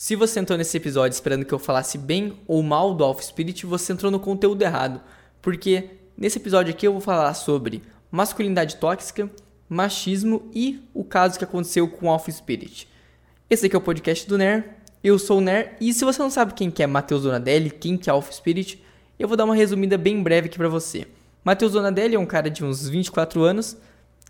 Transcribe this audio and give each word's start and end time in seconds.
Se 0.00 0.14
você 0.14 0.38
entrou 0.38 0.56
nesse 0.56 0.76
episódio 0.76 1.12
esperando 1.12 1.44
que 1.44 1.52
eu 1.52 1.58
falasse 1.58 1.98
bem 1.98 2.38
ou 2.46 2.62
mal 2.62 2.94
do 2.94 3.02
Alpha 3.02 3.20
Spirit, 3.20 3.66
você 3.66 3.92
entrou 3.92 4.12
no 4.12 4.20
conteúdo 4.20 4.62
errado. 4.62 5.00
Porque 5.42 5.90
nesse 6.16 6.38
episódio 6.38 6.72
aqui 6.72 6.86
eu 6.86 6.92
vou 6.92 7.00
falar 7.00 7.34
sobre 7.34 7.82
masculinidade 8.08 8.76
tóxica, 8.76 9.28
machismo 9.68 10.48
e 10.54 10.80
o 10.94 11.02
caso 11.02 11.36
que 11.36 11.42
aconteceu 11.42 11.88
com 11.88 12.06
o 12.06 12.10
Alpha 12.10 12.30
Spirit. 12.30 12.88
Esse 13.50 13.66
aqui 13.66 13.74
é 13.74 13.78
o 13.78 13.82
podcast 13.82 14.28
do 14.28 14.38
NER. 14.38 14.76
Eu 15.02 15.18
sou 15.18 15.38
o 15.38 15.40
NER 15.40 15.76
e 15.80 15.92
se 15.92 16.04
você 16.04 16.22
não 16.22 16.30
sabe 16.30 16.54
quem 16.54 16.70
que 16.70 16.80
é 16.80 16.86
Matheus 16.86 17.24
Donadelli, 17.24 17.68
quem 17.68 17.96
que 17.96 18.08
é 18.08 18.12
Alpha 18.12 18.30
Spirit, 18.30 18.80
eu 19.18 19.26
vou 19.26 19.36
dar 19.36 19.46
uma 19.46 19.56
resumida 19.56 19.98
bem 19.98 20.22
breve 20.22 20.46
aqui 20.46 20.58
para 20.58 20.68
você. 20.68 21.08
Matheus 21.42 21.72
Donadelli 21.72 22.14
é 22.14 22.20
um 22.20 22.24
cara 22.24 22.48
de 22.48 22.64
uns 22.64 22.88
24 22.88 23.42
anos 23.42 23.76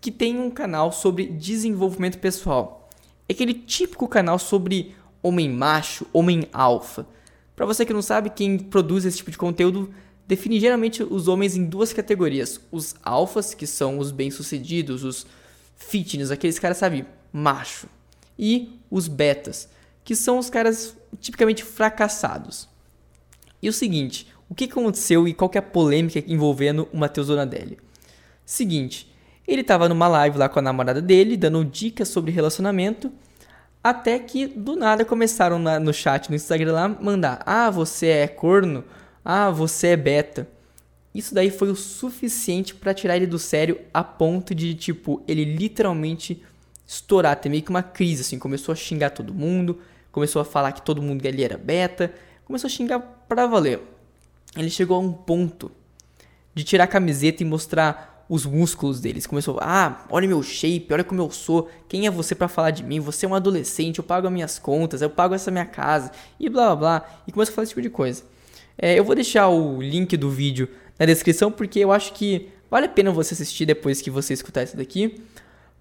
que 0.01 0.09
tem 0.09 0.39
um 0.39 0.49
canal 0.49 0.91
sobre 0.91 1.27
desenvolvimento 1.27 2.17
pessoal. 2.17 2.89
É 3.27 3.33
aquele 3.33 3.53
típico 3.53 4.07
canal 4.07 4.39
sobre 4.39 4.95
homem 5.21 5.49
macho, 5.49 6.05
homem 6.13 6.47
alfa. 6.53 7.05
Para 7.55 7.65
você 7.65 7.85
que 7.85 7.93
não 7.93 8.01
sabe, 8.01 8.29
quem 8.29 8.57
produz 8.57 9.05
esse 9.05 9.17
tipo 9.17 9.31
de 9.31 9.37
conteúdo 9.37 9.93
define 10.27 10.59
geralmente 10.59 11.03
os 11.03 11.27
homens 11.27 11.57
em 11.57 11.65
duas 11.65 11.91
categorias: 11.91 12.59
os 12.71 12.95
alfas, 13.03 13.53
que 13.53 13.67
são 13.67 13.99
os 13.99 14.11
bem-sucedidos, 14.11 15.03
os 15.03 15.25
fitness, 15.75 16.31
aqueles 16.31 16.59
caras, 16.59 16.77
sabe, 16.77 17.05
macho, 17.33 17.87
e 18.37 18.79
os 18.89 19.07
betas, 19.07 19.69
que 20.03 20.15
são 20.15 20.37
os 20.37 20.49
caras 20.49 20.95
tipicamente 21.19 21.63
fracassados. 21.63 22.69
E 23.61 23.67
o 23.67 23.73
seguinte, 23.73 24.27
o 24.47 24.55
que 24.55 24.65
aconteceu 24.65 25.27
e 25.27 25.33
qual 25.33 25.49
que 25.49 25.57
é 25.57 25.59
a 25.59 25.61
polêmica 25.61 26.23
envolvendo 26.27 26.87
o 26.93 26.97
Matheus 26.97 27.27
Donadelli? 27.27 27.77
Seguinte, 28.45 29.11
ele 29.47 29.61
estava 29.61 29.89
numa 29.89 30.07
live 30.07 30.37
lá 30.37 30.47
com 30.47 30.59
a 30.59 30.61
namorada 30.61 31.01
dele, 31.01 31.35
dando 31.35 31.65
dicas 31.65 32.07
sobre 32.07 32.31
relacionamento, 32.31 33.11
até 33.83 34.19
que 34.19 34.47
do 34.47 34.75
nada 34.75 35.05
começaram 35.05 35.57
na, 35.57 35.79
no 35.79 35.93
chat 35.93 36.29
no 36.29 36.35
Instagram 36.35 36.73
lá 36.73 36.87
mandar: 36.87 37.41
Ah, 37.45 37.69
você 37.69 38.07
é 38.07 38.27
corno? 38.27 38.83
Ah, 39.23 39.49
você 39.49 39.87
é 39.87 39.97
beta. 39.97 40.47
Isso 41.13 41.33
daí 41.33 41.49
foi 41.49 41.69
o 41.69 41.75
suficiente 41.75 42.75
para 42.75 42.93
tirar 42.93 43.17
ele 43.17 43.25
do 43.27 43.39
sério 43.39 43.79
a 43.93 44.03
ponto 44.03 44.53
de, 44.53 44.75
tipo, 44.75 45.23
ele 45.27 45.43
literalmente 45.43 46.43
estourar, 46.85 47.35
ter 47.35 47.49
meio 47.49 47.63
que 47.63 47.69
uma 47.69 47.83
crise, 47.83 48.21
assim. 48.21 48.37
Começou 48.37 48.73
a 48.73 48.75
xingar 48.75 49.09
todo 49.09 49.33
mundo, 49.33 49.79
começou 50.11 50.41
a 50.41 50.45
falar 50.45 50.71
que 50.71 50.81
todo 50.81 51.01
mundo 51.01 51.25
ali 51.27 51.43
era 51.43 51.57
beta, 51.57 52.13
começou 52.45 52.67
a 52.67 52.71
xingar 52.71 52.99
pra 53.27 53.47
valer. 53.47 53.81
Ele 54.55 54.69
chegou 54.69 54.97
a 54.97 54.99
um 54.99 55.11
ponto 55.11 55.71
de 56.53 56.63
tirar 56.63 56.85
a 56.85 56.87
camiseta 56.87 57.43
e 57.43 57.45
mostrar 57.45 58.08
os 58.29 58.45
músculos 58.45 59.01
deles. 59.01 59.25
Começou, 59.25 59.57
ah, 59.59 60.05
olha 60.09 60.27
meu 60.27 60.43
shape, 60.43 60.87
olha 60.91 61.03
como 61.03 61.19
eu 61.19 61.31
sou. 61.31 61.67
Quem 61.87 62.05
é 62.05 62.11
você 62.11 62.35
para 62.35 62.47
falar 62.47 62.69
de 62.69 62.83
mim? 62.83 62.99
Você 62.99 63.25
é 63.25 63.29
um 63.29 63.33
adolescente, 63.33 63.97
eu 63.97 64.03
pago 64.03 64.27
as 64.27 64.31
minhas 64.31 64.59
contas, 64.59 65.01
eu 65.01 65.09
pago 65.09 65.33
essa 65.33 65.49
minha 65.49 65.65
casa 65.65 66.11
e 66.39 66.47
blá 66.47 66.67
blá 66.67 66.75
blá. 66.75 67.21
E 67.27 67.31
começou 67.31 67.53
a 67.53 67.55
falar 67.55 67.63
esse 67.63 67.71
tipo 67.71 67.81
de 67.81 67.89
coisa. 67.89 68.23
É, 68.77 68.97
eu 68.97 69.03
vou 69.03 69.15
deixar 69.15 69.49
o 69.49 69.81
link 69.81 70.15
do 70.15 70.29
vídeo 70.29 70.69
na 70.97 71.07
descrição 71.07 71.51
porque 71.51 71.79
eu 71.79 71.91
acho 71.91 72.13
que 72.13 72.49
vale 72.69 72.85
a 72.85 72.89
pena 72.89 73.11
você 73.11 73.33
assistir 73.33 73.65
depois 73.65 73.99
que 73.99 74.11
você 74.11 74.33
escutar 74.33 74.63
isso 74.63 74.77
daqui. 74.77 75.23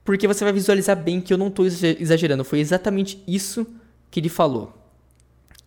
Porque 0.02 0.26
você 0.26 0.42
vai 0.42 0.54
visualizar 0.54 0.96
bem 0.96 1.20
que 1.20 1.34
eu 1.34 1.36
não 1.36 1.48
estou 1.48 1.66
exagerando. 1.66 2.42
Foi 2.42 2.60
exatamente 2.60 3.22
isso 3.26 3.66
que 4.10 4.20
ele 4.20 4.30
falou. 4.30 4.72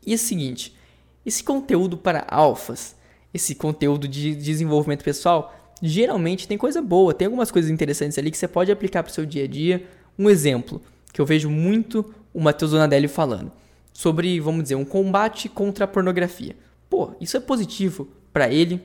E 0.03 0.13
é 0.13 0.15
o 0.15 0.17
seguinte: 0.17 0.75
esse 1.23 1.43
conteúdo 1.43 1.95
para 1.95 2.25
alfas, 2.27 2.95
esse 3.31 3.53
conteúdo 3.53 4.07
de 4.07 4.33
desenvolvimento 4.33 5.03
pessoal, 5.03 5.60
geralmente 5.81 6.47
tem 6.47 6.57
coisa 6.57 6.81
boa, 6.81 7.13
tem 7.13 7.25
algumas 7.25 7.51
coisas 7.51 7.71
interessantes 7.71 8.17
ali 8.17 8.29
que 8.29 8.37
você 8.37 8.47
pode 8.47 8.71
aplicar 8.71 9.03
para 9.03 9.09
o 9.09 9.13
seu 9.13 9.25
dia 9.25 9.45
a 9.45 9.47
dia. 9.47 9.85
Um 10.17 10.29
exemplo 10.29 10.81
que 11.11 11.19
eu 11.19 11.25
vejo 11.25 11.49
muito 11.49 12.13
o 12.33 12.39
Matheus 12.39 12.71
Donadelli 12.71 13.07
falando 13.07 13.51
sobre, 13.93 14.39
vamos 14.39 14.63
dizer, 14.63 14.75
um 14.75 14.85
combate 14.85 15.49
contra 15.49 15.85
a 15.85 15.87
pornografia. 15.87 16.55
Pô, 16.89 17.13
isso 17.19 17.37
é 17.37 17.39
positivo 17.39 18.07
para 18.31 18.49
ele, 18.49 18.81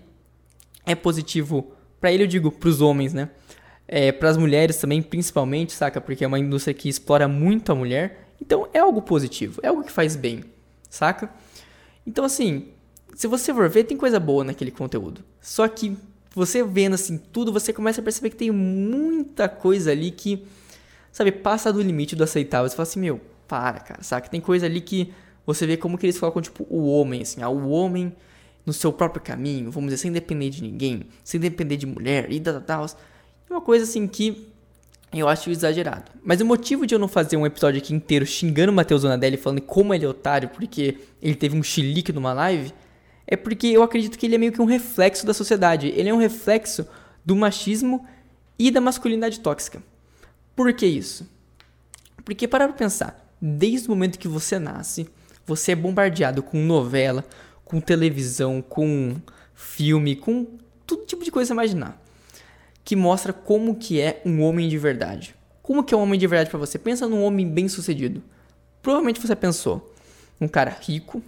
é 0.85 0.95
positivo 0.95 1.73
para 2.01 2.13
ele, 2.13 2.25
eu 2.25 2.27
digo, 2.27 2.51
para 2.51 2.69
os 2.69 2.81
homens, 2.81 3.13
né? 3.13 3.31
É, 3.89 4.11
para 4.11 4.29
as 4.29 4.37
mulheres 4.37 4.77
também, 4.79 5.01
principalmente, 5.01 5.73
saca? 5.73 6.01
Porque 6.01 6.25
é 6.25 6.27
uma 6.27 6.39
indústria 6.39 6.75
que 6.75 6.89
explora 6.89 7.29
muito 7.29 7.71
a 7.71 7.75
mulher. 7.75 8.29
Então 8.41 8.69
é 8.73 8.81
algo 8.81 9.01
positivo, 9.01 9.61
é 9.63 9.69
algo 9.69 9.85
que 9.85 9.93
faz 9.93 10.17
bem, 10.17 10.45
saca? 10.91 11.31
Então, 12.07 12.25
assim, 12.25 12.69
se 13.15 13.27
você 13.27 13.53
for 13.55 13.69
ver, 13.69 13.85
tem 13.85 13.97
coisa 13.97 14.21
boa 14.21 14.45
naquele 14.45 14.71
conteúdo. 14.71 15.25
Só 15.41 15.67
que 15.69 15.97
você 16.37 16.63
vendo 16.63 16.95
assim 16.95 17.17
tudo, 17.17 17.51
você 17.51 17.73
começa 17.73 18.01
a 18.01 18.05
perceber 18.05 18.29
que 18.29 18.37
tem 18.37 18.51
muita 18.51 19.49
coisa 19.49 19.91
ali 19.91 20.11
que, 20.11 20.47
sabe, 21.11 21.33
passa 21.33 21.73
do 21.73 21.81
limite 21.81 22.15
do 22.15 22.23
aceitável. 22.23 22.69
Você 22.69 22.77
fala 22.77 22.87
assim, 22.87 23.01
meu, 23.01 23.21
para, 23.49 23.81
cara, 23.81 24.03
sabe? 24.03 24.29
Tem 24.29 24.41
coisa 24.41 24.67
ali 24.67 24.83
que 24.83 25.15
você 25.47 25.67
vê 25.67 25.79
como 25.79 25.97
que 25.97 26.05
eles 26.05 26.19
colocam, 26.19 26.43
tipo, 26.43 26.67
o 26.69 26.87
homem, 26.89 27.23
assim, 27.23 27.43
ah, 27.43 27.49
o 27.49 27.71
homem 27.71 28.15
no 28.67 28.73
seu 28.73 28.93
próprio 28.93 29.23
caminho, 29.23 29.71
vamos 29.71 29.89
dizer, 29.89 30.03
sem 30.03 30.13
depender 30.13 30.51
de 30.51 30.63
ninguém, 30.63 31.05
sem 31.25 31.41
depender 31.41 31.79
de 31.79 31.87
mulher 31.87 32.31
e 32.31 32.39
tal, 32.39 32.61
tal. 32.61 32.87
É 33.49 33.53
uma 33.53 33.61
coisa 33.63 33.85
assim 33.85 34.07
que 34.07 34.49
eu 35.15 35.29
acho 35.29 35.49
exagerado. 35.49 36.11
Mas 36.23 36.43
o 36.43 36.45
motivo 36.45 36.87
de 36.87 36.95
eu 36.95 36.99
não 36.99 37.09
fazer 37.09 37.39
um 37.39 37.47
episódio 37.47 37.81
aqui 37.81 37.95
inteiro 37.95 38.27
xingando 38.27 38.73
o 38.73 38.75
Matheus 38.75 39.03
Donadelli, 39.03 39.39
falando 39.39 39.63
como 39.63 39.95
ele 39.95 40.05
é 40.05 40.09
otário, 40.09 40.51
porque 40.51 40.99
ele 41.23 41.35
teve 41.35 41.57
um 41.57 41.63
chilique 41.63 42.13
numa 42.13 42.35
live, 42.35 42.75
é 43.27 43.37
porque 43.37 43.67
eu 43.67 43.83
acredito 43.83 44.19
que 44.19 44.27
ele 44.27 44.37
é 44.37 44.39
meio 44.39 44.53
que 44.53 44.63
um 44.63 44.67
reflexo 44.67 45.27
da 45.27 45.35
sociedade. 45.35 45.89
Ele 45.89 46.09
é 46.09 46.15
um 46.15 46.19
reflexo 46.19 46.87
do 47.25 47.35
machismo 47.35 48.07
e 48.59 48.71
da 48.71 48.81
masculinidade 48.81 49.41
tóxica. 49.41 49.83
Por 50.55 50.73
que 50.73 50.87
isso? 50.87 51.29
Porque 52.25 52.47
para 52.47 52.69
pensar, 52.73 53.29
desde 53.41 53.89
o 53.89 53.91
momento 53.91 54.19
que 54.19 54.29
você 54.29 54.59
nasce, 54.59 55.09
você 55.45 55.73
é 55.73 55.77
bombardeado 55.77 56.43
com 56.43 56.59
novela, 56.59 57.25
com 57.65 57.81
televisão, 57.81 58.63
com 58.63 59.17
filme, 59.55 60.17
com 60.17 60.47
todo 60.87 61.05
tipo 61.05 61.25
de 61.25 61.31
coisa 61.31 61.53
imaginar, 61.53 62.01
que 62.85 62.95
mostra 62.95 63.33
como 63.33 63.77
que 63.77 64.01
é 64.01 64.23
um 64.25 64.43
homem 64.43 64.69
de 64.69 64.79
verdade. 64.79 65.35
Como 65.63 65.83
que 65.83 65.93
é 65.93 65.97
um 65.97 66.03
homem 66.03 66.19
de 66.19 66.27
verdade 66.27 66.49
para 66.49 66.59
você? 66.59 66.79
Pensa 66.79 67.09
num 67.09 67.25
homem 67.25 67.49
bem-sucedido. 67.49 68.23
Provavelmente 68.81 69.21
você 69.21 69.35
pensou 69.35 69.93
um 70.41 70.47
cara 70.47 70.71
rico, 70.81 71.23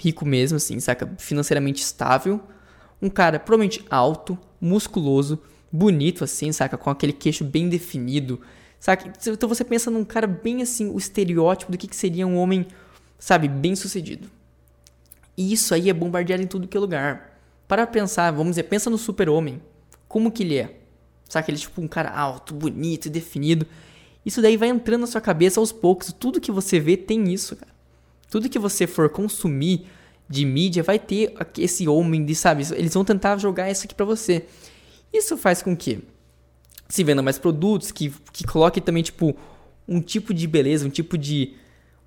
rico 0.00 0.24
mesmo, 0.24 0.56
assim, 0.56 0.80
saca? 0.80 1.12
Financeiramente 1.18 1.82
estável. 1.82 2.40
Um 3.00 3.10
cara 3.10 3.38
provavelmente 3.38 3.84
alto, 3.90 4.38
musculoso, 4.60 5.38
bonito, 5.70 6.24
assim, 6.24 6.50
saca? 6.52 6.78
Com 6.78 6.90
aquele 6.90 7.12
queixo 7.12 7.44
bem 7.44 7.68
definido, 7.68 8.40
saca? 8.78 9.12
Então 9.28 9.48
você 9.48 9.62
pensa 9.62 9.90
num 9.90 10.04
cara 10.04 10.26
bem 10.26 10.62
assim, 10.62 10.90
o 10.90 10.98
estereótipo 10.98 11.70
do 11.70 11.78
que, 11.78 11.86
que 11.86 11.96
seria 11.96 12.26
um 12.26 12.36
homem, 12.36 12.66
sabe, 13.18 13.46
bem 13.46 13.76
sucedido. 13.76 14.30
E 15.36 15.52
isso 15.52 15.74
aí 15.74 15.90
é 15.90 15.92
bombardeado 15.92 16.42
em 16.42 16.46
tudo 16.46 16.66
que 16.66 16.76
é 16.76 16.80
lugar. 16.80 17.38
Para 17.68 17.86
pensar, 17.86 18.30
vamos 18.30 18.52
dizer, 18.52 18.64
pensa 18.64 18.90
no 18.90 18.98
super-homem. 18.98 19.60
Como 20.08 20.30
que 20.30 20.42
ele 20.42 20.58
é? 20.58 20.80
Saca? 21.28 21.50
Ele 21.50 21.58
é 21.58 21.60
tipo 21.60 21.80
um 21.80 21.86
cara 21.86 22.10
alto, 22.10 22.52
bonito 22.52 23.08
definido. 23.08 23.66
Isso 24.24 24.42
daí 24.42 24.56
vai 24.56 24.68
entrando 24.68 25.02
na 25.02 25.06
sua 25.06 25.20
cabeça 25.20 25.60
aos 25.60 25.72
poucos. 25.72 26.12
Tudo 26.12 26.40
que 26.40 26.50
você 26.50 26.80
vê 26.80 26.96
tem 26.96 27.32
isso, 27.32 27.54
cara. 27.56 27.72
Tudo 28.30 28.48
que 28.48 28.58
você 28.58 28.86
for 28.86 29.10
consumir 29.10 29.86
de 30.28 30.44
mídia 30.44 30.82
vai 30.82 30.98
ter 30.98 31.34
esse 31.58 31.88
homem 31.88 32.24
de, 32.24 32.34
sabe, 32.34 32.64
eles 32.76 32.94
vão 32.94 33.04
tentar 33.04 33.36
jogar 33.36 33.68
isso 33.70 33.84
aqui 33.84 33.94
para 33.94 34.06
você. 34.06 34.46
Isso 35.12 35.36
faz 35.36 35.60
com 35.60 35.76
que 35.76 36.00
se 36.88 37.02
venda 37.02 37.20
mais 37.20 37.38
produtos, 37.38 37.90
que, 37.90 38.12
que 38.32 38.44
coloque 38.44 38.80
também, 38.80 39.02
tipo, 39.02 39.36
um 39.88 40.00
tipo 40.00 40.32
de 40.32 40.46
beleza, 40.46 40.86
um 40.86 40.90
tipo 40.90 41.18
de 41.18 41.54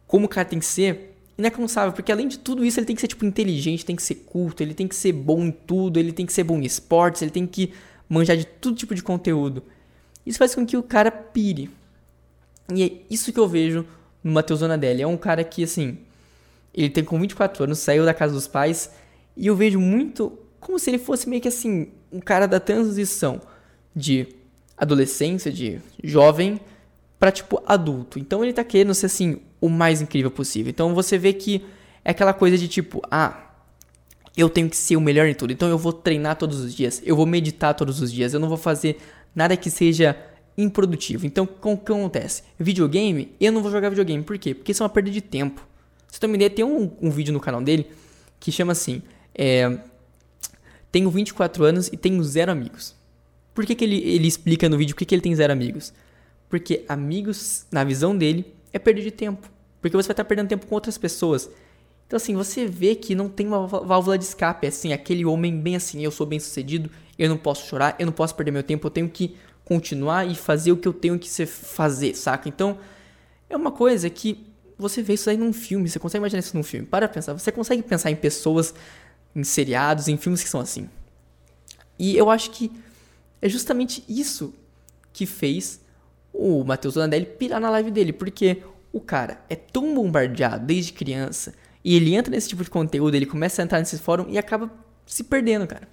como 0.08 0.26
o 0.26 0.30
cara 0.30 0.48
tem 0.48 0.60
que 0.60 0.66
ser 0.66 1.14
inalcançável, 1.38 1.92
porque 1.92 2.12
além 2.12 2.28
de 2.28 2.38
tudo 2.38 2.64
isso, 2.64 2.80
ele 2.80 2.86
tem 2.86 2.96
que 2.96 3.02
ser, 3.02 3.08
tipo, 3.08 3.26
inteligente, 3.26 3.86
tem 3.86 3.96
que 3.96 4.04
ser 4.04 4.16
culto, 4.16 4.64
ele 4.64 4.74
tem 4.74 4.88
que 4.88 4.96
ser 4.96 5.12
bom 5.12 5.44
em 5.44 5.52
tudo, 5.52 6.00
ele 6.00 6.14
tem 6.14 6.26
que 6.26 6.32
ser 6.32 6.44
bom 6.44 6.58
em 6.60 6.66
esportes, 6.66 7.22
ele 7.22 7.32
tem 7.32 7.46
que 7.46 7.74
manjar 8.08 8.38
de 8.38 8.46
todo 8.46 8.76
tipo 8.76 8.94
de 8.94 9.04
conteúdo. 9.04 9.64
Isso 10.26 10.38
faz 10.38 10.56
com 10.56 10.66
que 10.66 10.78
o 10.78 10.84
cara 10.84 11.12
pire. 11.12 11.70
E 12.74 12.84
é 12.84 12.92
isso 13.10 13.34
que 13.34 13.40
eu 13.40 13.48
vejo 13.48 13.86
no 14.24 14.32
Matheus 14.32 14.62
Donadelli. 14.62 15.02
É 15.02 15.08
um 15.08 15.18
cara 15.18 15.44
que, 15.44 15.64
assim, 15.64 15.98
ele 16.74 16.90
tem 16.90 17.04
com 17.04 17.20
24 17.20 17.66
anos, 17.66 17.80
saiu 17.80 18.06
da 18.06 18.14
casa 18.14 18.34
dos 18.34 18.48
pais. 18.48 18.92
E 19.36 19.48
eu 19.48 19.56
vejo 19.56 19.80
muito 19.80 20.38
como 20.60 20.80
se 20.80 20.90
ele 20.90 20.98
fosse 20.98 21.28
meio 21.30 21.42
que 21.42 21.48
assim, 21.48 21.90
um 22.12 22.20
cara 22.20 22.48
da 22.48 22.60
transição 22.60 23.42
de 23.96 24.28
adolescência, 24.78 25.52
de 25.52 25.80
jovem, 26.04 26.60
para 27.20 27.32
tipo 27.32 27.62
adulto. 27.66 28.18
Então 28.18 28.44
ele 28.44 28.54
tá 28.54 28.64
querendo 28.64 28.94
ser 28.94 29.08
assim, 29.08 29.40
o 29.62 29.70
mais 29.70 30.02
incrível 30.02 30.32
possível. 30.32 30.70
Então 30.70 30.96
você 30.96 31.18
vê 31.18 31.34
que 31.34 31.64
é 32.04 32.12
aquela 32.12 32.34
coisa 32.34 32.58
de 32.58 32.68
tipo, 32.68 33.02
ah, 33.10 33.52
eu 34.36 34.50
tenho 34.50 34.70
que 34.70 34.76
ser 34.76 34.96
o 34.96 35.02
melhor 35.02 35.28
em 35.28 35.34
tudo. 35.34 35.54
Então 35.54 35.70
eu 35.70 35.78
vou 35.78 35.94
treinar 35.94 36.36
todos 36.38 36.60
os 36.60 36.74
dias, 36.74 37.02
eu 37.06 37.16
vou 37.16 37.26
meditar 37.26 37.74
todos 37.74 38.02
os 38.02 38.12
dias, 38.12 38.34
eu 38.34 38.40
não 38.40 38.50
vou 38.50 38.58
fazer 38.58 38.98
nada 39.36 39.56
que 39.56 39.70
seja 39.70 40.18
improdutivo. 40.58 41.26
Então, 41.26 41.46
o 41.46 41.78
que 41.78 41.92
acontece? 41.92 42.44
Videogame, 42.60 43.32
eu 43.40 43.52
não 43.52 43.62
vou 43.62 43.72
jogar 43.72 43.90
videogame. 43.90 44.24
Por 44.24 44.38
quê? 44.38 44.54
Porque 44.54 44.72
isso 44.72 44.84
é 44.84 44.86
uma 44.86 44.90
perda 44.90 45.10
de 45.10 45.22
tempo. 45.22 45.66
Você 46.14 46.28
uma 46.28 46.36
ideia, 46.36 46.50
tem 46.50 46.64
um, 46.64 46.92
um 47.02 47.10
vídeo 47.10 47.34
no 47.34 47.40
canal 47.40 47.60
dele 47.60 47.88
que 48.40 48.52
chama 48.52 48.72
assim: 48.72 49.02
é, 49.34 49.80
Tenho 50.92 51.10
24 51.10 51.64
anos 51.64 51.88
e 51.88 51.98
tenho 51.98 52.24
zero 52.24 52.52
amigos. 52.52 52.96
Por 53.52 53.66
que, 53.66 53.74
que 53.74 53.84
ele, 53.84 53.98
ele 53.98 54.28
explica 54.28 54.70
no 54.70 54.78
vídeo 54.78 54.94
por 54.94 55.00
que, 55.00 55.06
que 55.06 55.16
ele 55.16 55.24
tem 55.24 55.36
zero 55.36 55.52
amigos? 55.52 55.92
Porque 56.48 56.86
amigos, 56.88 57.66
na 57.72 57.84
visão 57.84 58.16
dele, 58.16 58.46
é 58.72 58.78
perda 58.78 59.02
de 59.02 59.10
tempo. 59.10 59.50
Porque 59.82 59.98
você 59.98 60.08
vai 60.08 60.14
estar 60.14 60.24
perdendo 60.24 60.50
tempo 60.50 60.68
com 60.68 60.76
outras 60.76 61.00
pessoas. 61.00 61.50
Então, 62.06 62.18
assim, 62.18 62.36
você 62.36 62.68
vê 62.68 62.94
que 62.94 63.16
não 63.16 63.28
tem 63.28 63.48
uma 63.48 63.66
válvula 63.66 64.16
de 64.16 64.24
escape. 64.24 64.68
É 64.68 64.70
assim, 64.70 64.94
aquele 64.94 65.26
homem 65.26 65.60
bem 65.60 65.76
assim, 65.76 66.04
eu 66.04 66.12
sou 66.12 66.28
bem 66.28 66.40
sucedido, 66.40 66.92
eu 67.18 67.28
não 67.28 67.38
posso 67.38 67.68
chorar, 67.68 67.96
eu 67.98 68.06
não 68.06 68.14
posso 68.14 68.36
perder 68.36 68.52
meu 68.52 68.62
tempo, 68.62 68.86
eu 68.86 68.92
tenho 68.92 69.10
que 69.10 69.36
continuar 69.66 70.30
e 70.30 70.36
fazer 70.36 70.72
o 70.72 70.78
que 70.78 70.88
eu 70.88 70.94
tenho 70.94 71.18
que 71.18 71.28
fazer, 71.48 72.14
saca? 72.14 72.48
Então, 72.48 72.78
é 73.50 73.58
uma 73.58 73.72
coisa 73.72 74.12
que 74.12 74.53
você 74.84 75.02
vê 75.02 75.14
isso 75.14 75.30
aí 75.30 75.38
num 75.38 75.54
filme, 75.54 75.90
você 75.90 75.98
consegue 75.98 76.22
imaginar 76.22 76.40
isso 76.40 76.56
num 76.56 76.64
filme. 76.64 76.86
Para 76.86 77.08
pensar, 77.08 77.34
você 77.34 77.52
consegue 77.52 77.82
pensar 77.82 78.12
em 78.12 78.16
pessoas, 78.16 78.74
em 79.36 79.44
seriados, 79.44 80.08
em 80.08 80.18
filmes 80.18 80.44
que 80.44 80.50
são 80.50 80.60
assim. 80.60 80.90
E 81.98 82.16
eu 82.16 82.30
acho 82.30 82.52
que 82.52 82.72
é 83.42 83.50
justamente 83.50 84.04
isso 84.08 84.54
que 85.12 85.26
fez 85.26 85.80
o 86.32 86.64
Matheus 86.64 86.96
Donatelli 86.96 87.26
pirar 87.26 87.60
na 87.60 87.70
live 87.70 87.92
dele, 87.92 88.14
porque 88.14 88.64
o 88.92 89.00
cara 89.00 89.40
é 89.50 89.56
tão 89.56 89.94
bombardeado 89.94 90.66
desde 90.66 90.94
criança 90.94 91.54
e 91.84 91.96
ele 91.96 92.16
entra 92.16 92.32
nesse 92.32 92.50
tipo 92.50 92.64
de 92.64 92.70
conteúdo, 92.70 93.16
ele 93.16 93.26
começa 93.26 93.62
a 93.62 93.66
entrar 93.66 93.80
nesse 93.80 93.98
fórum 93.98 94.26
e 94.30 94.38
acaba 94.38 94.72
se 95.06 95.24
perdendo, 95.24 95.68
cara. 95.68 95.88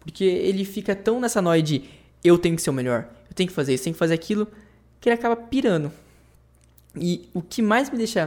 Porque 0.00 0.24
ele 0.24 0.64
fica 0.64 0.94
tão 0.96 1.20
nessa 1.20 1.42
noia 1.42 1.62
de 1.62 1.84
eu 2.24 2.38
tenho 2.38 2.56
que 2.56 2.62
ser 2.62 2.70
o 2.70 2.72
melhor, 2.72 3.08
eu 3.28 3.34
tenho 3.34 3.48
que 3.48 3.54
fazer 3.54 3.74
isso, 3.74 3.84
tenho 3.84 3.94
que 3.94 3.98
fazer 3.98 4.14
aquilo, 4.14 4.48
que 5.00 5.08
ele 5.08 5.14
acaba 5.14 5.36
pirando. 5.36 5.92
E 6.96 7.28
o 7.34 7.42
que 7.42 7.62
mais 7.62 7.90
me 7.90 7.98
deixa, 7.98 8.26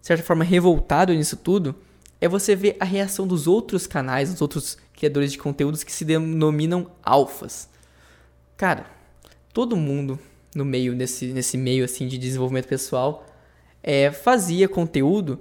de 0.00 0.06
certa 0.06 0.22
forma, 0.22 0.44
revoltado 0.44 1.12
nisso 1.12 1.36
tudo 1.36 1.74
é 2.20 2.28
você 2.28 2.54
ver 2.54 2.76
a 2.78 2.84
reação 2.84 3.26
dos 3.26 3.46
outros 3.46 3.86
canais, 3.86 4.30
dos 4.30 4.42
outros 4.42 4.76
criadores 4.94 5.32
de 5.32 5.38
conteúdos 5.38 5.82
que 5.82 5.92
se 5.92 6.04
denominam 6.04 6.90
alfas. 7.02 7.68
Cara, 8.56 8.84
todo 9.52 9.76
mundo 9.76 10.18
no 10.54 10.64
meio 10.64 10.94
nesse, 10.94 11.26
nesse 11.26 11.56
meio 11.56 11.84
assim 11.84 12.06
de 12.06 12.18
desenvolvimento 12.18 12.66
pessoal 12.66 13.26
é, 13.82 14.10
fazia 14.10 14.68
conteúdo 14.68 15.40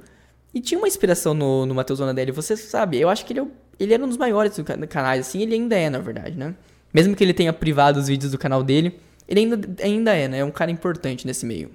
e 0.53 0.61
tinha 0.61 0.77
uma 0.77 0.87
inspiração 0.87 1.33
no, 1.33 1.65
no 1.65 1.75
Matheus 1.75 1.99
Donadelli. 1.99 2.31
Você 2.31 2.55
sabe, 2.55 2.97
eu 2.99 3.09
acho 3.09 3.25
que 3.25 3.33
ele, 3.33 3.41
é 3.41 3.45
ele 3.79 3.93
era 3.93 4.03
um 4.03 4.07
dos 4.07 4.17
maiores 4.17 4.55
do 4.55 4.63
canais, 4.87 5.27
assim, 5.27 5.41
ele 5.41 5.55
ainda 5.55 5.75
é, 5.75 5.89
na 5.89 5.99
verdade, 5.99 6.37
né? 6.37 6.55
Mesmo 6.93 7.15
que 7.15 7.23
ele 7.23 7.33
tenha 7.33 7.53
privado 7.53 7.99
os 7.99 8.07
vídeos 8.07 8.31
do 8.31 8.37
canal 8.37 8.63
dele, 8.63 8.99
ele 9.27 9.41
ainda, 9.41 9.83
ainda 9.83 10.15
é, 10.15 10.27
né? 10.27 10.39
É 10.39 10.45
um 10.45 10.51
cara 10.51 10.71
importante 10.71 11.27
nesse 11.27 11.45
meio. 11.45 11.69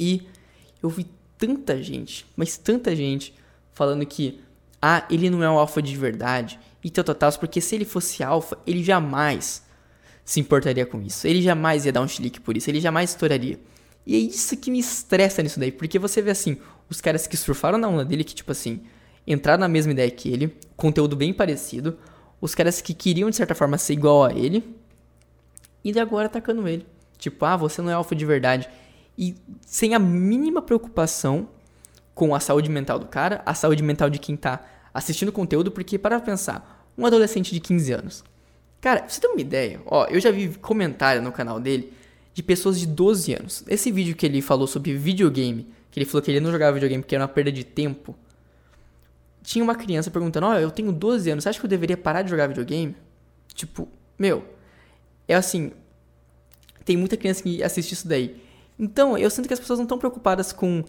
E 0.00 0.22
eu 0.82 0.88
vi 0.88 1.06
tanta 1.36 1.82
gente, 1.82 2.24
mas 2.34 2.56
tanta 2.56 2.96
gente, 2.96 3.34
falando 3.74 4.04
que, 4.06 4.40
ah, 4.80 5.04
ele 5.10 5.28
não 5.28 5.44
é 5.44 5.50
um 5.50 5.58
alfa 5.58 5.82
de 5.82 5.94
verdade, 5.94 6.58
e 6.82 6.88
tal, 6.88 7.04
tal, 7.04 7.14
tal, 7.14 7.32
porque 7.34 7.60
se 7.60 7.74
ele 7.74 7.84
fosse 7.84 8.22
alfa, 8.22 8.58
ele 8.66 8.82
jamais 8.82 9.62
se 10.24 10.40
importaria 10.40 10.86
com 10.86 11.02
isso. 11.02 11.26
Ele 11.26 11.42
jamais 11.42 11.84
ia 11.84 11.92
dar 11.92 12.00
um 12.00 12.08
chilique 12.08 12.40
por 12.40 12.56
isso, 12.56 12.70
ele 12.70 12.80
jamais 12.80 13.10
estouraria. 13.10 13.60
E 14.06 14.16
é 14.16 14.18
isso 14.18 14.56
que 14.56 14.70
me 14.70 14.78
estressa 14.78 15.42
nisso 15.42 15.60
daí, 15.60 15.70
porque 15.70 15.98
você 15.98 16.22
vê 16.22 16.30
assim, 16.30 16.56
os 16.88 17.02
caras 17.02 17.26
que 17.26 17.36
surfaram 17.36 17.76
na 17.76 17.86
onda 17.86 18.04
dele, 18.04 18.24
que 18.24 18.34
tipo 18.34 18.50
assim, 18.50 18.80
entraram 19.26 19.60
na 19.60 19.68
mesma 19.68 19.92
ideia 19.92 20.10
que 20.10 20.30
ele, 20.30 20.56
conteúdo 20.76 21.14
bem 21.14 21.34
parecido, 21.34 21.98
os 22.40 22.54
caras 22.54 22.80
que 22.80 22.94
queriam 22.94 23.28
de 23.28 23.36
certa 23.36 23.54
forma 23.54 23.76
ser 23.76 23.92
igual 23.92 24.24
a 24.24 24.32
ele, 24.32 24.64
e 25.84 25.98
agora 25.98 26.26
atacando 26.26 26.66
ele. 26.66 26.86
Tipo, 27.18 27.44
ah, 27.44 27.56
você 27.56 27.82
não 27.82 27.90
é 27.90 27.92
alfa 27.92 28.14
de 28.14 28.24
verdade 28.24 28.66
e 29.20 29.36
sem 29.66 29.94
a 29.94 29.98
mínima 29.98 30.62
preocupação 30.62 31.46
com 32.14 32.34
a 32.34 32.40
saúde 32.40 32.70
mental 32.70 32.98
do 32.98 33.04
cara, 33.04 33.42
a 33.44 33.52
saúde 33.52 33.82
mental 33.82 34.08
de 34.08 34.18
quem 34.18 34.34
tá 34.34 34.66
assistindo 34.94 35.28
o 35.28 35.32
conteúdo, 35.32 35.70
porque 35.70 35.98
para 35.98 36.18
pensar, 36.20 36.90
um 36.96 37.04
adolescente 37.04 37.52
de 37.52 37.60
15 37.60 37.92
anos. 37.92 38.24
Cara, 38.80 39.06
você 39.06 39.20
tem 39.20 39.30
uma 39.30 39.40
ideia? 39.40 39.78
Ó, 39.84 40.06
eu 40.06 40.18
já 40.18 40.30
vi 40.30 40.48
comentário 40.54 41.20
no 41.20 41.30
canal 41.30 41.60
dele 41.60 41.92
de 42.32 42.42
pessoas 42.42 42.80
de 42.80 42.86
12 42.86 43.34
anos. 43.34 43.64
Esse 43.68 43.92
vídeo 43.92 44.16
que 44.16 44.24
ele 44.24 44.40
falou 44.40 44.66
sobre 44.66 44.94
videogame, 44.94 45.68
que 45.90 46.00
ele 46.00 46.06
falou 46.06 46.22
que 46.22 46.30
ele 46.30 46.40
não 46.40 46.50
jogava 46.50 46.72
videogame 46.72 47.02
porque 47.02 47.14
era 47.14 47.22
uma 47.22 47.28
perda 47.28 47.52
de 47.52 47.62
tempo. 47.62 48.16
Tinha 49.42 49.62
uma 49.62 49.74
criança 49.74 50.10
perguntando: 50.10 50.46
Ó, 50.46 50.52
oh, 50.52 50.58
eu 50.58 50.70
tenho 50.70 50.90
12 50.92 51.30
anos, 51.30 51.44
você 51.44 51.50
acha 51.50 51.60
que 51.60 51.66
eu 51.66 51.70
deveria 51.70 51.96
parar 51.96 52.22
de 52.22 52.30
jogar 52.30 52.46
videogame? 52.46 52.96
Tipo, 53.54 53.86
meu, 54.18 54.44
é 55.28 55.34
assim. 55.34 55.72
Tem 56.86 56.96
muita 56.96 57.18
criança 57.18 57.42
que 57.42 57.62
assiste 57.62 57.92
isso 57.92 58.08
daí. 58.08 58.49
Então, 58.80 59.18
eu 59.18 59.28
sinto 59.28 59.46
que 59.46 59.52
as 59.52 59.60
pessoas 59.60 59.78
não 59.78 59.84
estão 59.84 59.98
preocupadas 59.98 60.54
com 60.54 60.82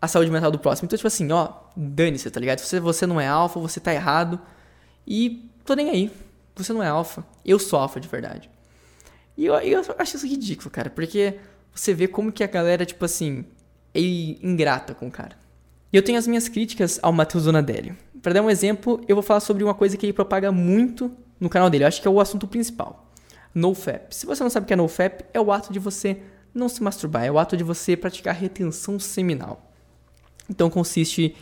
a 0.00 0.08
saúde 0.08 0.30
mental 0.30 0.50
do 0.50 0.58
próximo. 0.58 0.86
Então, 0.86 0.96
tipo 0.96 1.06
assim, 1.06 1.30
ó, 1.30 1.52
dane-se, 1.76 2.30
tá 2.30 2.40
ligado? 2.40 2.60
Se 2.60 2.80
você 2.80 3.06
não 3.06 3.20
é 3.20 3.28
alfa, 3.28 3.60
você 3.60 3.78
tá 3.78 3.92
errado. 3.92 4.40
E 5.06 5.50
tô 5.62 5.74
nem 5.74 5.90
aí. 5.90 6.10
Você 6.56 6.72
não 6.72 6.82
é 6.82 6.88
alfa. 6.88 7.22
Eu 7.44 7.58
sou 7.58 7.78
alfa 7.78 8.00
de 8.00 8.08
verdade. 8.08 8.48
E 9.36 9.44
eu, 9.44 9.54
eu 9.56 9.82
acho 9.98 10.16
isso 10.16 10.26
ridículo, 10.26 10.70
cara. 10.70 10.88
Porque 10.88 11.38
você 11.74 11.92
vê 11.92 12.08
como 12.08 12.32
que 12.32 12.42
a 12.42 12.46
galera, 12.46 12.86
tipo 12.86 13.04
assim, 13.04 13.44
é 13.92 14.00
ingrata 14.00 14.94
com 14.94 15.08
o 15.08 15.10
cara. 15.10 15.36
E 15.92 15.96
eu 15.98 16.02
tenho 16.02 16.18
as 16.18 16.26
minhas 16.26 16.48
críticas 16.48 16.98
ao 17.02 17.12
Matheus 17.12 17.44
Donadelli. 17.44 17.94
Para 18.22 18.32
dar 18.32 18.42
um 18.42 18.48
exemplo, 18.48 19.04
eu 19.06 19.14
vou 19.14 19.22
falar 19.22 19.40
sobre 19.40 19.62
uma 19.62 19.74
coisa 19.74 19.98
que 19.98 20.06
ele 20.06 20.14
propaga 20.14 20.50
muito 20.50 21.14
no 21.38 21.50
canal 21.50 21.68
dele. 21.68 21.84
Eu 21.84 21.88
acho 21.88 22.00
que 22.00 22.08
é 22.08 22.10
o 22.10 22.20
assunto 22.20 22.46
principal. 22.46 23.12
NoFap. 23.54 24.14
Se 24.14 24.24
você 24.24 24.42
não 24.42 24.48
sabe 24.48 24.64
o 24.64 24.66
que 24.66 24.72
é 24.72 24.76
NoFap, 24.76 25.26
é 25.34 25.40
o 25.40 25.52
ato 25.52 25.70
de 25.72 25.78
você 25.78 26.22
não 26.54 26.68
se 26.68 26.82
masturbar, 26.82 27.24
é 27.24 27.30
o 27.30 27.38
ato 27.38 27.56
de 27.56 27.64
você 27.64 27.96
praticar 27.96 28.34
retenção 28.34 28.98
seminal. 28.98 29.72
Então 30.48 30.70
consiste 30.70 31.34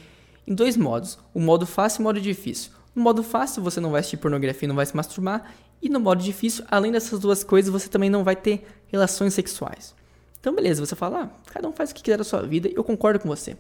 em 0.47 0.55
dois 0.55 0.77
modos: 0.77 1.19
o 1.35 1.41
modo 1.41 1.67
fácil 1.67 2.01
e 2.01 2.03
o 2.03 2.05
modo 2.05 2.21
difícil. 2.21 2.73
No 2.95 3.03
modo 3.03 3.23
fácil 3.23 3.63
você 3.63 3.81
não 3.81 3.91
vai 3.91 4.01
assistir 4.01 4.17
pornografia 4.17 4.67
e 4.67 4.69
não 4.69 4.77
vai 4.77 4.87
se 4.87 4.97
masturbar, 4.97 5.53
e 5.81 5.89
no 5.89 6.01
modo 6.01 6.23
difícil, 6.23 6.65
além 6.71 6.93
dessas 6.93 7.19
duas 7.19 7.43
coisas, 7.43 7.71
você 7.71 7.89
também 7.89 8.11
não 8.11 8.25
vai 8.25 8.37
ter 8.37 8.67
relações 8.89 9.35
sexuais. 9.35 9.95
Então 10.41 10.55
beleza, 10.55 10.85
você 10.85 10.97
fala, 10.97 11.25
ah, 11.25 11.51
cada 11.53 11.69
um 11.69 11.73
faz 11.73 11.91
o 11.91 11.95
que 11.95 12.03
quiser 12.03 12.19
da 12.19 12.25
sua 12.25 12.43
vida, 12.43 12.71
eu 12.75 12.83
concordo 12.83 13.21
com 13.21 13.29
você. 13.29 13.57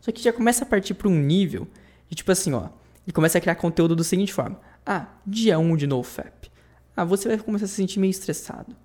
Só 0.00 0.10
que 0.12 0.22
já 0.22 0.32
começa 0.32 0.64
a 0.64 0.66
partir 0.66 0.94
para 0.94 1.08
um 1.08 1.18
nível 1.18 1.66
de 2.08 2.16
tipo 2.16 2.32
assim, 2.32 2.52
ó, 2.52 2.68
ele 3.06 3.12
começa 3.12 3.38
a 3.38 3.40
criar 3.40 3.54
conteúdo 3.54 3.96
da 3.96 4.04
seguinte 4.04 4.32
forma: 4.32 4.58
ah, 4.84 5.06
dia 5.26 5.58
1 5.58 5.76
de 5.76 5.86
NoFap. 5.86 6.50
Ah, 6.96 7.04
você 7.04 7.28
vai 7.28 7.38
começar 7.38 7.64
a 7.64 7.68
se 7.68 7.74
sentir 7.74 7.98
meio 7.98 8.10
estressado. 8.10 8.76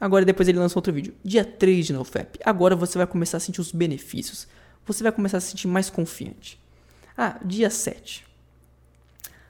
Agora 0.00 0.24
depois 0.24 0.48
ele 0.48 0.58
lança 0.58 0.78
outro 0.78 0.92
vídeo. 0.92 1.14
Dia 1.24 1.44
3 1.44 1.86
de 1.86 1.92
NoFap. 1.92 2.38
Agora 2.44 2.76
você 2.76 2.98
vai 2.98 3.06
começar 3.06 3.38
a 3.38 3.40
sentir 3.40 3.60
os 3.60 3.72
benefícios. 3.72 4.46
Você 4.86 5.02
vai 5.02 5.12
começar 5.12 5.38
a 5.38 5.40
se 5.40 5.48
sentir 5.48 5.66
mais 5.66 5.88
confiante. 5.88 6.60
Ah, 7.16 7.38
dia 7.44 7.70
7. 7.70 8.24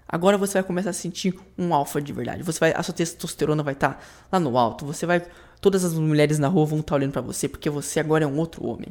Agora 0.07 0.39
você 0.39 0.55
vai 0.55 0.63
começar 0.63 0.91
a 0.91 0.93
sentir 0.93 1.35
um 1.59 1.75
alfa 1.75 2.01
de 2.01 2.13
verdade. 2.13 2.43
Você 2.43 2.61
vai, 2.61 2.73
a 2.73 2.83
sua 2.83 2.95
testosterona 2.95 3.63
vai 3.63 3.75
estar 3.75 3.95
tá 3.95 4.01
lá 4.31 4.39
no 4.39 4.57
alto. 4.57 4.85
Você 4.87 5.07
vai, 5.07 5.23
todas 5.61 5.83
as 5.85 5.95
mulheres 5.95 6.39
na 6.39 6.47
rua 6.47 6.67
vão 6.67 6.81
estar 6.81 6.91
tá 6.91 6.95
olhando 6.97 7.13
para 7.13 7.23
você 7.23 7.49
porque 7.49 7.69
você 7.69 7.99
agora 7.99 8.25
é 8.25 8.27
um 8.27 8.39
outro 8.39 8.65
homem. 8.67 8.89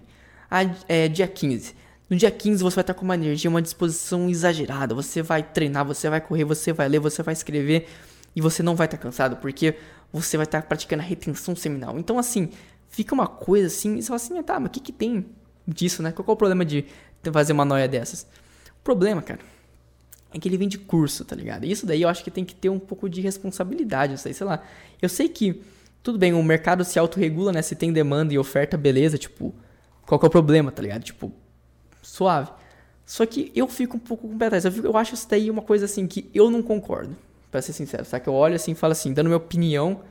Ah, 0.50 0.64
é 0.90 1.08
dia 1.08 1.28
15. 1.28 1.76
No 2.10 2.18
dia 2.18 2.30
15 2.30 2.62
você 2.62 2.76
vai 2.76 2.84
estar 2.84 2.94
tá 2.94 3.00
com 3.00 3.06
uma 3.06 3.16
energia, 3.16 3.50
uma 3.50 3.62
disposição 3.62 4.30
exagerada. 4.30 4.94
Você 4.96 5.22
vai 5.22 5.42
treinar, 5.44 5.86
você 5.86 6.10
vai 6.10 6.20
correr, 6.20 6.44
você 6.44 6.74
vai 6.74 6.90
ler, 6.90 7.00
você 7.00 7.24
vai 7.24 7.34
escrever 7.34 7.88
e 8.36 8.42
você 8.42 8.62
não 8.62 8.76
vai 8.76 8.86
estar 8.86 8.98
cansado 8.98 9.38
porque 9.38 9.76
você 10.14 10.38
vai 10.38 10.46
estar 10.46 10.62
praticando 10.62 11.02
a 11.02 11.06
retenção 11.06 11.56
seminal. 11.56 11.98
Então, 11.98 12.20
assim, 12.20 12.50
fica 12.88 13.16
uma 13.16 13.28
coisa 13.28 13.68
assim, 13.68 13.98
e 13.98 14.02
você 14.04 14.08
fala 14.08 14.16
assim, 14.18 14.38
ah, 14.38 14.44
tá, 14.44 14.60
mas 14.60 14.70
o 14.70 14.72
que, 14.72 14.80
que 14.80 14.92
tem 14.92 15.26
disso, 15.68 16.04
né? 16.04 16.12
Qual 16.12 16.26
é 16.28 16.32
o 16.32 16.36
problema 16.36 16.64
de 16.64 16.86
fazer 17.32 17.54
uma 17.54 17.66
noia 17.66 17.88
dessas? 17.88 18.28
O 18.80 18.84
problema, 18.84 19.22
cara, 19.24 19.40
é 20.32 20.38
que 20.38 20.48
ele 20.48 20.58
vem 20.58 20.68
de 20.68 20.78
curso, 20.78 21.26
tá 21.26 21.36
ligado? 21.36 21.66
Isso 21.66 21.86
daí 21.86 22.04
eu 22.04 22.10
acho 22.10 22.24
que 22.24 22.30
tem 22.30 22.46
que 22.46 22.54
ter 22.54 22.70
um 22.70 22.80
pouco 22.80 23.10
de 23.10 23.22
responsabilidade, 23.22 24.20
sei, 24.20 24.34
sei 24.34 24.46
lá. 24.46 24.64
Eu 25.02 25.10
sei 25.10 25.28
que, 25.28 25.64
tudo 26.04 26.20
bem, 26.20 26.34
o 26.34 26.44
mercado 26.44 26.84
se 26.84 27.00
autorregula, 27.00 27.52
né? 27.52 27.62
Se 27.64 27.76
tem 27.76 27.92
demanda 27.92 28.34
e 28.34 28.38
oferta, 28.38 28.78
beleza, 28.78 29.18
tipo, 29.18 29.54
qual 30.06 30.20
que 30.20 30.26
é 30.26 30.28
o 30.28 30.32
problema, 30.32 30.72
tá 30.72 30.82
ligado? 30.84 31.04
Tipo, 31.04 31.32
suave. 32.04 32.52
Só 33.06 33.26
que 33.26 33.52
eu 33.56 33.68
fico 33.68 33.98
um 33.98 34.00
pouco 34.00 34.28
com 34.28 34.36
o 34.36 34.38
pé 34.38 34.46
atrás. 34.46 34.66
Eu, 34.66 34.72
fico, 34.72 34.86
eu 34.86 34.96
acho 34.96 35.16
isso 35.16 35.28
daí 35.28 35.50
uma 35.50 35.62
coisa 35.62 35.86
assim 35.86 36.06
que 36.06 36.30
eu 36.34 36.52
não 36.52 36.62
concordo 36.62 37.16
para 37.54 37.62
ser 37.62 37.72
sincero, 37.72 38.04
sabe? 38.04 38.24
Que 38.24 38.30
eu 38.30 38.34
olho 38.34 38.56
assim 38.56 38.72
e 38.72 38.76
falo 38.76 38.94
assim, 38.94 39.14
dando 39.14 39.28
minha 39.28 39.38
opinião, 39.38 40.02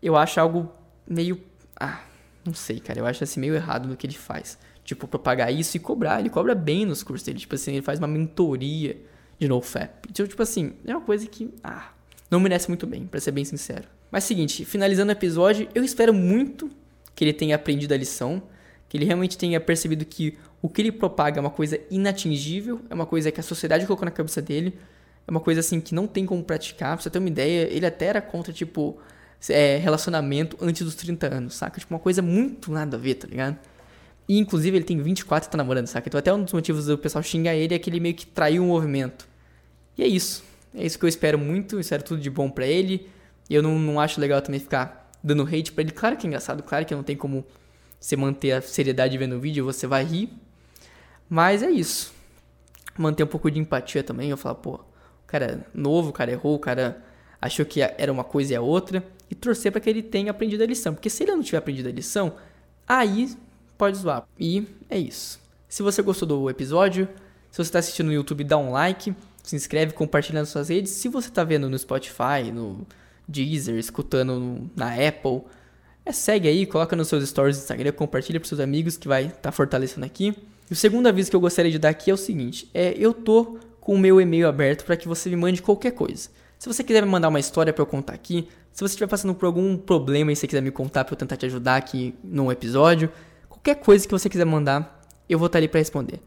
eu 0.00 0.14
acho 0.14 0.38
algo 0.38 0.72
meio. 1.04 1.42
Ah, 1.74 2.00
não 2.44 2.54
sei, 2.54 2.78
cara. 2.78 3.00
Eu 3.00 3.06
acho 3.06 3.24
assim 3.24 3.40
meio 3.40 3.56
errado 3.56 3.88
no 3.88 3.96
que 3.96 4.06
ele 4.06 4.14
faz. 4.14 4.56
Tipo, 4.84 5.08
propagar 5.08 5.52
isso 5.52 5.76
e 5.76 5.80
cobrar. 5.80 6.20
Ele 6.20 6.30
cobra 6.30 6.54
bem 6.54 6.86
nos 6.86 7.02
cursos 7.02 7.26
dele. 7.26 7.40
Tipo 7.40 7.56
assim, 7.56 7.72
ele 7.72 7.82
faz 7.82 7.98
uma 7.98 8.06
mentoria 8.06 8.96
de 9.36 9.48
NoFap. 9.48 10.08
Então, 10.08 10.24
tipo 10.28 10.40
assim, 10.40 10.74
é 10.86 10.92
uma 10.94 11.00
coisa 11.04 11.26
que. 11.26 11.52
Ah, 11.64 11.90
não 12.30 12.38
merece 12.38 12.68
muito 12.68 12.86
bem, 12.86 13.04
para 13.04 13.18
ser 13.18 13.32
bem 13.32 13.44
sincero. 13.44 13.88
Mas 14.08 14.22
seguinte, 14.22 14.64
finalizando 14.64 15.08
o 15.08 15.12
episódio, 15.12 15.68
eu 15.74 15.82
espero 15.82 16.14
muito 16.14 16.70
que 17.16 17.24
ele 17.24 17.32
tenha 17.32 17.56
aprendido 17.56 17.92
a 17.92 17.96
lição. 17.96 18.40
Que 18.88 18.96
ele 18.96 19.06
realmente 19.06 19.36
tenha 19.36 19.58
percebido 19.58 20.04
que 20.04 20.38
o 20.62 20.68
que 20.68 20.82
ele 20.82 20.92
propaga 20.92 21.38
é 21.38 21.40
uma 21.40 21.50
coisa 21.50 21.80
inatingível, 21.90 22.80
é 22.88 22.94
uma 22.94 23.06
coisa 23.06 23.32
que 23.32 23.40
a 23.40 23.42
sociedade 23.42 23.86
colocou 23.86 24.04
na 24.04 24.12
cabeça 24.12 24.40
dele 24.40 24.78
é 25.26 25.30
uma 25.30 25.40
coisa 25.40 25.60
assim 25.60 25.80
que 25.80 25.94
não 25.94 26.06
tem 26.06 26.26
como 26.26 26.42
praticar. 26.42 26.94
Pra 26.96 27.02
você 27.02 27.10
ter 27.10 27.18
uma 27.18 27.28
ideia, 27.28 27.68
ele 27.70 27.86
até 27.86 28.06
era 28.06 28.20
contra, 28.20 28.52
tipo, 28.52 28.98
é, 29.48 29.76
relacionamento 29.76 30.56
antes 30.60 30.82
dos 30.84 30.94
30 30.94 31.34
anos, 31.34 31.54
saca? 31.54 31.80
Tipo, 31.80 31.94
uma 31.94 32.00
coisa 32.00 32.22
muito 32.22 32.70
nada 32.70 32.96
a 32.96 33.00
ver, 33.00 33.14
tá 33.14 33.26
ligado? 33.26 33.58
E 34.28 34.38
inclusive 34.38 34.76
ele 34.76 34.84
tem 34.84 35.00
24 35.00 35.48
e 35.48 35.50
tá 35.50 35.58
namorando, 35.58 35.86
saca? 35.86 36.08
Então 36.08 36.18
até 36.18 36.32
um 36.32 36.42
dos 36.42 36.52
motivos 36.52 36.86
do 36.86 36.96
pessoal 36.96 37.22
xingar 37.22 37.54
ele 37.54 37.74
é 37.74 37.78
que 37.78 37.90
ele 37.90 38.00
meio 38.00 38.14
que 38.14 38.26
traiu 38.26 38.62
o 38.62 38.66
movimento. 38.66 39.28
E 39.98 40.02
é 40.02 40.06
isso. 40.06 40.42
É 40.74 40.84
isso 40.84 40.98
que 40.98 41.04
eu 41.04 41.08
espero 41.08 41.38
muito, 41.38 41.78
espero 41.78 42.02
tudo 42.02 42.20
de 42.20 42.30
bom 42.30 42.50
para 42.50 42.66
ele. 42.66 43.08
Eu 43.48 43.62
não, 43.62 43.78
não 43.78 44.00
acho 44.00 44.20
legal 44.20 44.40
também 44.40 44.60
ficar 44.60 45.10
dando 45.22 45.42
hate 45.42 45.72
pra 45.72 45.82
ele. 45.82 45.92
Claro 45.92 46.16
que 46.16 46.26
é 46.26 46.28
engraçado, 46.28 46.62
claro 46.62 46.84
que 46.84 46.94
não 46.94 47.02
tem 47.02 47.16
como 47.16 47.44
você 48.00 48.16
manter 48.16 48.52
a 48.52 48.62
seriedade 48.62 49.16
vendo 49.16 49.36
o 49.36 49.40
vídeo, 49.40 49.64
você 49.64 49.86
vai 49.86 50.04
rir. 50.04 50.30
Mas 51.28 51.62
é 51.62 51.70
isso. 51.70 52.12
Manter 52.96 53.24
um 53.24 53.26
pouco 53.26 53.50
de 53.50 53.58
empatia 53.58 54.02
também. 54.02 54.30
Eu 54.30 54.36
falar, 54.36 54.56
pô, 54.56 54.80
cara 55.34 55.66
novo, 55.74 56.10
o 56.10 56.12
cara 56.12 56.30
errou, 56.30 56.54
o 56.54 56.58
cara 56.58 57.02
achou 57.40 57.66
que 57.66 57.80
era 57.82 58.12
uma 58.12 58.22
coisa 58.22 58.52
e 58.52 58.56
a 58.56 58.60
outra. 58.60 59.04
E 59.28 59.34
torcer 59.34 59.72
para 59.72 59.80
que 59.80 59.90
ele 59.90 60.02
tenha 60.02 60.30
aprendido 60.30 60.62
a 60.62 60.66
lição. 60.66 60.94
Porque 60.94 61.10
se 61.10 61.24
ele 61.24 61.32
não 61.32 61.42
tiver 61.42 61.58
aprendido 61.58 61.88
a 61.88 61.92
lição, 61.92 62.34
aí 62.86 63.36
pode 63.76 63.96
zoar. 63.96 64.24
E 64.38 64.66
é 64.88 64.96
isso. 64.96 65.40
Se 65.68 65.82
você 65.82 66.02
gostou 66.02 66.28
do 66.28 66.48
episódio, 66.48 67.08
se 67.50 67.56
você 67.56 67.62
está 67.62 67.80
assistindo 67.80 68.06
no 68.06 68.12
YouTube, 68.12 68.44
dá 68.44 68.56
um 68.56 68.70
like, 68.70 69.12
se 69.42 69.56
inscreve, 69.56 69.92
compartilha 69.92 70.38
nas 70.38 70.50
suas 70.50 70.68
redes. 70.68 70.92
Se 70.92 71.08
você 71.08 71.28
está 71.28 71.42
vendo 71.42 71.68
no 71.68 71.76
Spotify, 71.76 72.52
no 72.52 72.86
Deezer, 73.26 73.76
escutando 73.76 74.70
na 74.76 74.94
Apple, 74.94 75.42
é, 76.06 76.12
segue 76.12 76.46
aí, 76.46 76.64
coloca 76.64 76.94
nos 76.94 77.08
seus 77.08 77.28
stories 77.28 77.56
do 77.56 77.62
Instagram, 77.62 77.92
compartilha 77.92 78.38
para 78.38 78.48
seus 78.48 78.60
amigos 78.60 78.96
que 78.96 79.08
vai 79.08 79.26
estar 79.26 79.38
tá 79.40 79.52
fortalecendo 79.52 80.06
aqui. 80.06 80.36
E 80.70 80.72
o 80.72 80.76
segundo 80.76 81.08
aviso 81.08 81.28
que 81.28 81.36
eu 81.36 81.40
gostaria 81.40 81.72
de 81.72 81.78
dar 81.78 81.88
aqui 81.88 82.10
é 82.10 82.14
o 82.14 82.16
seguinte: 82.16 82.70
é, 82.72 82.94
eu 82.96 83.12
tô 83.12 83.58
com 83.84 83.94
o 83.94 83.98
meu 83.98 84.20
e-mail 84.20 84.48
aberto 84.48 84.84
para 84.84 84.96
que 84.96 85.06
você 85.06 85.28
me 85.28 85.36
mande 85.36 85.62
qualquer 85.62 85.92
coisa. 85.92 86.30
Se 86.58 86.66
você 86.66 86.82
quiser 86.82 87.02
me 87.02 87.08
mandar 87.08 87.28
uma 87.28 87.38
história 87.38 87.70
para 87.70 87.82
eu 87.82 87.86
contar 87.86 88.14
aqui, 88.14 88.48
se 88.72 88.80
você 88.80 88.92
estiver 88.92 89.06
passando 89.06 89.34
por 89.34 89.44
algum 89.44 89.76
problema 89.76 90.32
e 90.32 90.36
você 90.36 90.46
quiser 90.46 90.62
me 90.62 90.70
contar 90.70 91.04
para 91.04 91.12
eu 91.12 91.18
tentar 91.18 91.36
te 91.36 91.44
ajudar 91.44 91.76
aqui 91.76 92.14
num 92.24 92.50
episódio, 92.50 93.12
qualquer 93.46 93.74
coisa 93.76 94.06
que 94.06 94.10
você 94.10 94.30
quiser 94.30 94.46
mandar, 94.46 95.02
eu 95.28 95.38
vou 95.38 95.44
estar 95.46 95.58
ali 95.58 95.68
para 95.68 95.80
responder. 95.80 96.18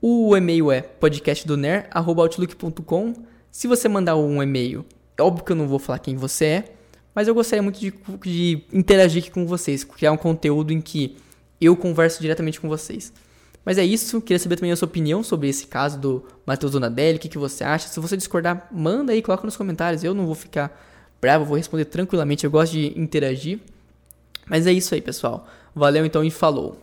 O 0.00 0.36
e-mail 0.36 0.70
é 0.70 0.80
podcastdoner@outlook.com. 0.80 3.14
Se 3.50 3.66
você 3.66 3.88
mandar 3.88 4.14
um 4.14 4.40
e-mail, 4.40 4.86
é 5.18 5.22
óbvio 5.22 5.44
que 5.44 5.50
eu 5.50 5.56
não 5.56 5.66
vou 5.66 5.80
falar 5.80 5.98
quem 5.98 6.14
você 6.14 6.44
é, 6.44 6.76
mas 7.12 7.26
eu 7.26 7.34
gostaria 7.34 7.64
muito 7.64 7.80
de, 7.80 7.92
de 8.22 8.62
interagir 8.72 9.24
aqui 9.24 9.32
com 9.32 9.44
vocês, 9.44 9.82
criar 9.82 10.12
um 10.12 10.16
conteúdo 10.16 10.72
em 10.72 10.80
que 10.80 11.16
eu 11.60 11.76
converso 11.76 12.22
diretamente 12.22 12.60
com 12.60 12.68
vocês. 12.68 13.12
Mas 13.66 13.78
é 13.78 13.84
isso, 13.84 14.22
queria 14.22 14.38
saber 14.38 14.54
também 14.54 14.70
a 14.70 14.76
sua 14.76 14.86
opinião 14.86 15.24
sobre 15.24 15.48
esse 15.48 15.66
caso 15.66 15.98
do 15.98 16.24
Matheus 16.46 16.70
Donadelli, 16.70 17.18
o 17.18 17.20
que, 17.20 17.28
que 17.28 17.36
você 17.36 17.64
acha. 17.64 17.88
Se 17.88 17.98
você 17.98 18.16
discordar, 18.16 18.68
manda 18.70 19.12
aí, 19.12 19.20
coloca 19.20 19.44
nos 19.44 19.56
comentários. 19.56 20.04
Eu 20.04 20.14
não 20.14 20.24
vou 20.24 20.36
ficar 20.36 20.70
bravo, 21.20 21.44
vou 21.44 21.56
responder 21.56 21.86
tranquilamente, 21.86 22.44
eu 22.44 22.50
gosto 22.50 22.74
de 22.74 22.96
interagir. 22.96 23.58
Mas 24.46 24.68
é 24.68 24.72
isso 24.72 24.94
aí, 24.94 25.02
pessoal. 25.02 25.48
Valeu 25.74 26.06
então 26.06 26.22
e 26.22 26.30
falou. 26.30 26.80